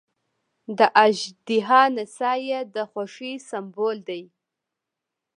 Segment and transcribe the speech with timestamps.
[0.77, 4.23] د اژدها نڅا یې د خوښۍ سمبول دی.